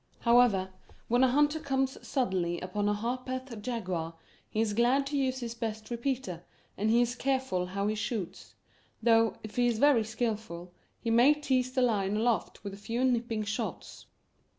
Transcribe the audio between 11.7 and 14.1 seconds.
the lion aloft with a few nipping shots.